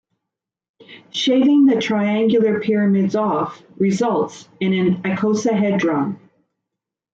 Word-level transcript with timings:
Shaving 1.11 1.65
the 1.67 1.79
triangular 1.79 2.59
pyramids 2.59 3.15
off 3.15 3.61
results 3.77 4.49
in 4.59 4.73
an 4.73 5.03
icosahedron. 5.03 6.17